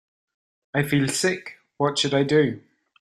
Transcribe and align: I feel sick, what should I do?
I 0.73 0.81
feel 0.81 1.07
sick, 1.09 1.57
what 1.77 1.99
should 1.99 2.15
I 2.15 2.23
do? 2.23 2.63